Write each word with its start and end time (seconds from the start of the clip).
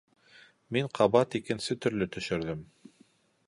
Мин 0.77 0.89
ҡабат 0.99 1.37
икенсе 1.41 1.77
төрлө 1.85 2.11
төшөрҙөм. 2.17 2.65